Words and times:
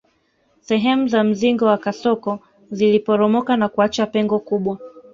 Sehemu 0.61 1.07
za 1.07 1.23
mzingo 1.23 1.65
wa 1.65 1.77
kasoko 1.77 2.39
ziliporomoka 2.71 3.57
na 3.57 3.69
kuacha 3.69 4.05
pengo 4.05 4.39
kubwa 4.39 4.77